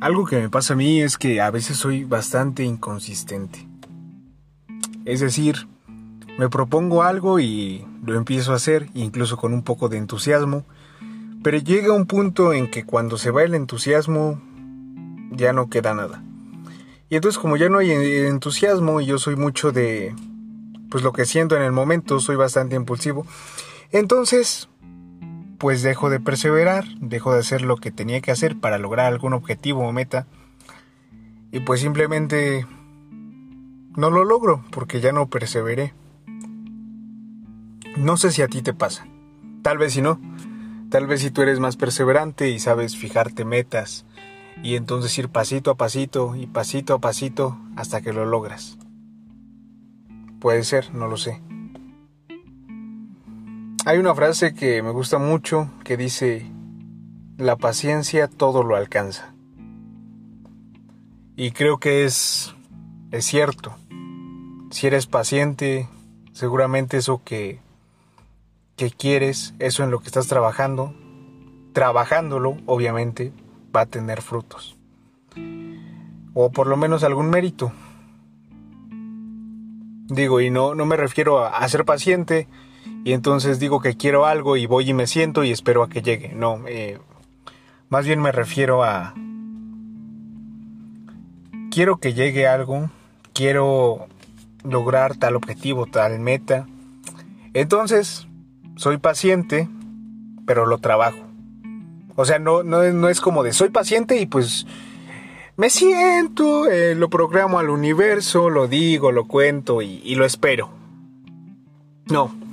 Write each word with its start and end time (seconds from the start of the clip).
Algo 0.00 0.26
que 0.26 0.36
me 0.36 0.48
pasa 0.48 0.74
a 0.74 0.76
mí 0.76 1.02
es 1.02 1.18
que 1.18 1.40
a 1.40 1.50
veces 1.50 1.76
soy 1.76 2.04
bastante 2.04 2.62
inconsistente. 2.62 3.66
Es 5.04 5.18
decir, 5.18 5.66
me 6.38 6.48
propongo 6.48 7.02
algo 7.02 7.40
y 7.40 7.84
lo 8.04 8.14
empiezo 8.14 8.52
a 8.52 8.56
hacer, 8.56 8.88
incluso 8.94 9.36
con 9.36 9.52
un 9.52 9.64
poco 9.64 9.88
de 9.88 9.98
entusiasmo, 9.98 10.64
pero 11.42 11.58
llega 11.58 11.92
un 11.92 12.06
punto 12.06 12.52
en 12.52 12.70
que 12.70 12.84
cuando 12.84 13.18
se 13.18 13.32
va 13.32 13.42
el 13.42 13.56
entusiasmo 13.56 14.40
ya 15.32 15.52
no 15.52 15.68
queda 15.68 15.94
nada. 15.94 16.22
Y 17.10 17.16
entonces 17.16 17.40
como 17.40 17.56
ya 17.56 17.68
no 17.68 17.78
hay 17.78 17.90
entusiasmo 17.90 19.00
y 19.00 19.06
yo 19.06 19.18
soy 19.18 19.34
mucho 19.34 19.72
de 19.72 20.14
pues 20.90 21.02
lo 21.02 21.12
que 21.12 21.26
siento 21.26 21.56
en 21.56 21.62
el 21.62 21.72
momento, 21.72 22.20
soy 22.20 22.36
bastante 22.36 22.76
impulsivo, 22.76 23.26
entonces 23.90 24.68
pues 25.58 25.82
dejo 25.82 26.08
de 26.08 26.20
perseverar, 26.20 26.86
dejo 27.00 27.32
de 27.32 27.40
hacer 27.40 27.62
lo 27.62 27.76
que 27.76 27.90
tenía 27.90 28.20
que 28.20 28.30
hacer 28.30 28.58
para 28.58 28.78
lograr 28.78 29.06
algún 29.06 29.32
objetivo 29.32 29.86
o 29.86 29.92
meta 29.92 30.26
y 31.50 31.60
pues 31.60 31.80
simplemente 31.80 32.66
no 33.96 34.10
lo 34.10 34.24
logro 34.24 34.64
porque 34.70 35.00
ya 35.00 35.12
no 35.12 35.28
perseveré. 35.28 35.94
No 37.96 38.16
sé 38.16 38.30
si 38.30 38.42
a 38.42 38.48
ti 38.48 38.62
te 38.62 38.72
pasa, 38.72 39.06
tal 39.62 39.78
vez 39.78 39.94
si 39.94 40.02
no, 40.02 40.20
tal 40.90 41.08
vez 41.08 41.20
si 41.20 41.32
tú 41.32 41.42
eres 41.42 41.58
más 41.58 41.76
perseverante 41.76 42.48
y 42.48 42.60
sabes 42.60 42.96
fijarte 42.96 43.44
metas 43.44 44.06
y 44.62 44.76
entonces 44.76 45.16
ir 45.18 45.28
pasito 45.28 45.72
a 45.72 45.76
pasito 45.76 46.36
y 46.36 46.46
pasito 46.46 46.94
a 46.94 47.00
pasito 47.00 47.58
hasta 47.74 48.00
que 48.00 48.12
lo 48.12 48.24
logras. 48.24 48.78
Puede 50.38 50.62
ser, 50.62 50.94
no 50.94 51.08
lo 51.08 51.16
sé. 51.16 51.42
Hay 53.88 53.96
una 53.96 54.14
frase 54.14 54.52
que 54.52 54.82
me 54.82 54.90
gusta 54.90 55.16
mucho 55.16 55.70
que 55.82 55.96
dice, 55.96 56.44
la 57.38 57.56
paciencia 57.56 58.28
todo 58.28 58.62
lo 58.62 58.76
alcanza. 58.76 59.32
Y 61.36 61.52
creo 61.52 61.78
que 61.78 62.04
es, 62.04 62.54
es 63.12 63.24
cierto. 63.24 63.74
Si 64.70 64.86
eres 64.86 65.06
paciente, 65.06 65.88
seguramente 66.34 66.98
eso 66.98 67.22
que, 67.24 67.60
que 68.76 68.90
quieres, 68.90 69.54
eso 69.58 69.84
en 69.84 69.90
lo 69.90 70.00
que 70.00 70.08
estás 70.08 70.26
trabajando, 70.26 70.92
trabajándolo, 71.72 72.58
obviamente, 72.66 73.32
va 73.74 73.80
a 73.80 73.86
tener 73.86 74.20
frutos. 74.20 74.76
O 76.34 76.52
por 76.52 76.66
lo 76.66 76.76
menos 76.76 77.04
algún 77.04 77.30
mérito. 77.30 77.72
Digo, 80.08 80.42
y 80.42 80.50
no, 80.50 80.74
no 80.74 80.84
me 80.84 80.98
refiero 80.98 81.38
a, 81.38 81.56
a 81.56 81.66
ser 81.70 81.86
paciente, 81.86 82.48
y 83.08 83.14
entonces 83.14 83.58
digo 83.58 83.80
que 83.80 83.96
quiero 83.96 84.26
algo 84.26 84.58
y 84.58 84.66
voy 84.66 84.90
y 84.90 84.92
me 84.92 85.06
siento 85.06 85.42
y 85.42 85.50
espero 85.50 85.82
a 85.82 85.88
que 85.88 86.02
llegue. 86.02 86.34
No, 86.34 86.60
eh, 86.68 86.98
más 87.88 88.04
bien 88.04 88.20
me 88.20 88.32
refiero 88.32 88.84
a... 88.84 89.14
Quiero 91.70 91.96
que 91.96 92.12
llegue 92.12 92.46
algo, 92.46 92.90
quiero 93.32 94.08
lograr 94.62 95.16
tal 95.16 95.36
objetivo, 95.36 95.86
tal 95.86 96.20
meta. 96.20 96.66
Entonces, 97.54 98.28
soy 98.76 98.98
paciente, 98.98 99.70
pero 100.46 100.66
lo 100.66 100.76
trabajo. 100.76 101.24
O 102.14 102.26
sea, 102.26 102.38
no, 102.38 102.62
no, 102.62 102.82
no 102.92 103.08
es 103.08 103.22
como 103.22 103.42
de 103.42 103.54
soy 103.54 103.70
paciente 103.70 104.20
y 104.20 104.26
pues 104.26 104.66
me 105.56 105.70
siento, 105.70 106.66
eh, 106.70 106.94
lo 106.94 107.08
programo 107.08 107.58
al 107.58 107.70
universo, 107.70 108.50
lo 108.50 108.68
digo, 108.68 109.12
lo 109.12 109.26
cuento 109.26 109.80
y, 109.80 110.02
y 110.04 110.14
lo 110.14 110.26
espero. 110.26 110.68
No, 112.04 112.47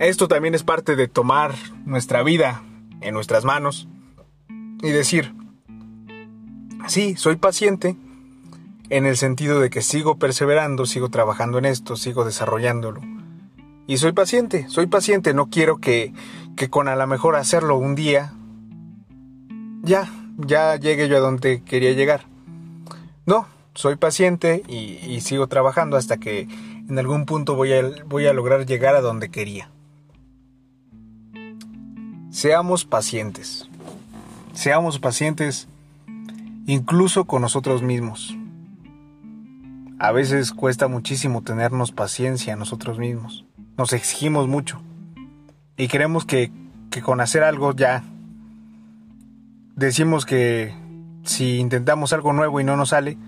esto 0.00 0.28
también 0.28 0.54
es 0.54 0.64
parte 0.64 0.96
de 0.96 1.08
tomar 1.08 1.54
nuestra 1.84 2.22
vida 2.22 2.62
en 3.02 3.12
nuestras 3.12 3.44
manos 3.44 3.86
y 4.82 4.88
decir, 4.88 5.34
sí, 6.88 7.16
soy 7.16 7.36
paciente 7.36 7.96
en 8.88 9.04
el 9.04 9.18
sentido 9.18 9.60
de 9.60 9.68
que 9.68 9.82
sigo 9.82 10.18
perseverando, 10.18 10.86
sigo 10.86 11.10
trabajando 11.10 11.58
en 11.58 11.66
esto, 11.66 11.96
sigo 11.96 12.24
desarrollándolo. 12.24 13.02
Y 13.86 13.98
soy 13.98 14.12
paciente, 14.12 14.66
soy 14.68 14.86
paciente, 14.86 15.34
no 15.34 15.50
quiero 15.50 15.78
que, 15.78 16.14
que 16.56 16.70
con 16.70 16.88
a 16.88 16.96
lo 16.96 17.06
mejor 17.06 17.36
hacerlo 17.36 17.76
un 17.76 17.94
día, 17.94 18.32
ya, 19.82 20.10
ya 20.38 20.76
llegue 20.76 21.08
yo 21.08 21.18
a 21.18 21.20
donde 21.20 21.62
quería 21.62 21.92
llegar. 21.92 22.24
No, 23.26 23.46
soy 23.74 23.96
paciente 23.96 24.62
y, 24.66 24.98
y 25.06 25.20
sigo 25.20 25.46
trabajando 25.46 25.98
hasta 25.98 26.16
que 26.16 26.48
en 26.88 26.98
algún 26.98 27.26
punto 27.26 27.54
voy 27.54 27.74
a, 27.74 27.82
voy 28.06 28.26
a 28.26 28.32
lograr 28.32 28.64
llegar 28.64 28.96
a 28.96 29.02
donde 29.02 29.30
quería. 29.30 29.70
Seamos 32.40 32.86
pacientes. 32.86 33.68
Seamos 34.54 34.98
pacientes 34.98 35.68
incluso 36.66 37.26
con 37.26 37.42
nosotros 37.42 37.82
mismos. 37.82 38.34
A 39.98 40.10
veces 40.10 40.52
cuesta 40.52 40.88
muchísimo 40.88 41.42
tenernos 41.42 41.92
paciencia 41.92 42.54
a 42.54 42.56
nosotros 42.56 42.98
mismos. 42.98 43.44
Nos 43.76 43.92
exigimos 43.92 44.48
mucho. 44.48 44.80
Y 45.76 45.88
creemos 45.88 46.24
que, 46.24 46.50
que 46.90 47.02
con 47.02 47.20
hacer 47.20 47.42
algo 47.42 47.76
ya 47.76 48.04
decimos 49.76 50.24
que 50.24 50.74
si 51.24 51.58
intentamos 51.58 52.14
algo 52.14 52.32
nuevo 52.32 52.58
y 52.58 52.64
no 52.64 52.74
nos 52.74 52.88
sale, 52.88 53.18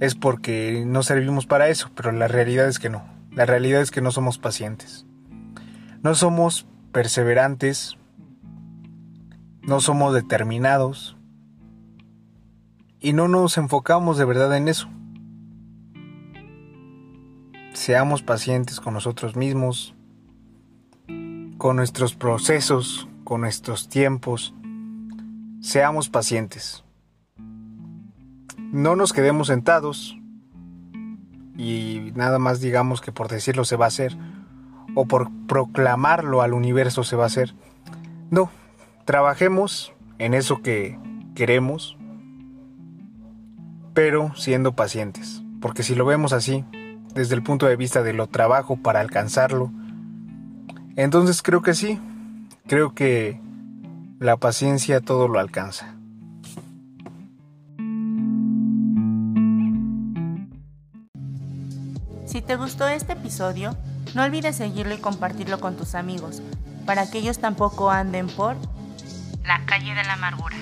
es 0.00 0.14
porque 0.14 0.84
no 0.86 1.02
servimos 1.02 1.44
para 1.44 1.68
eso, 1.68 1.90
pero 1.94 2.12
la 2.12 2.28
realidad 2.28 2.66
es 2.66 2.78
que 2.78 2.88
no. 2.88 3.04
La 3.30 3.44
realidad 3.44 3.82
es 3.82 3.90
que 3.90 4.00
no 4.00 4.10
somos 4.10 4.38
pacientes. 4.38 5.04
No 6.02 6.14
somos 6.14 6.64
perseverantes, 6.92 7.98
no 9.62 9.80
somos 9.80 10.14
determinados 10.14 11.16
y 13.00 13.12
no 13.12 13.28
nos 13.28 13.58
enfocamos 13.58 14.18
de 14.18 14.24
verdad 14.24 14.56
en 14.56 14.68
eso. 14.68 14.88
Seamos 17.72 18.22
pacientes 18.22 18.80
con 18.80 18.94
nosotros 18.94 19.34
mismos, 19.34 19.94
con 21.58 21.76
nuestros 21.76 22.14
procesos, 22.14 23.08
con 23.24 23.40
nuestros 23.40 23.88
tiempos. 23.88 24.54
Seamos 25.60 26.08
pacientes. 26.08 26.84
No 28.72 28.96
nos 28.96 29.12
quedemos 29.12 29.48
sentados 29.48 30.16
y 31.56 32.12
nada 32.14 32.38
más 32.38 32.60
digamos 32.60 33.00
que 33.00 33.12
por 33.12 33.28
decirlo 33.28 33.64
se 33.64 33.76
va 33.76 33.86
a 33.86 33.88
hacer 33.88 34.16
o 34.94 35.06
por 35.06 35.30
proclamarlo 35.46 36.42
al 36.42 36.52
universo 36.52 37.04
se 37.04 37.16
va 37.16 37.24
a 37.24 37.26
hacer. 37.26 37.54
No, 38.30 38.50
trabajemos 39.04 39.92
en 40.18 40.34
eso 40.34 40.62
que 40.62 40.98
queremos, 41.34 41.96
pero 43.94 44.34
siendo 44.36 44.72
pacientes. 44.72 45.42
Porque 45.60 45.82
si 45.82 45.94
lo 45.94 46.04
vemos 46.04 46.32
así, 46.32 46.64
desde 47.14 47.34
el 47.34 47.42
punto 47.42 47.66
de 47.66 47.76
vista 47.76 48.02
de 48.02 48.12
lo 48.12 48.26
trabajo 48.26 48.76
para 48.76 49.00
alcanzarlo, 49.00 49.70
entonces 50.96 51.42
creo 51.42 51.62
que 51.62 51.74
sí, 51.74 51.98
creo 52.66 52.94
que 52.94 53.40
la 54.18 54.36
paciencia 54.36 55.00
todo 55.00 55.28
lo 55.28 55.38
alcanza. 55.38 55.94
Si 62.26 62.40
te 62.40 62.56
gustó 62.56 62.88
este 62.88 63.12
episodio, 63.12 63.76
no 64.14 64.22
olvides 64.22 64.56
seguirlo 64.56 64.94
y 64.94 64.98
compartirlo 64.98 65.60
con 65.60 65.76
tus 65.76 65.94
amigos, 65.94 66.42
para 66.86 67.10
que 67.10 67.18
ellos 67.18 67.38
tampoco 67.38 67.90
anden 67.90 68.26
por 68.26 68.56
la 69.44 69.64
calle 69.66 69.94
de 69.94 70.04
la 70.04 70.14
amargura. 70.14 70.56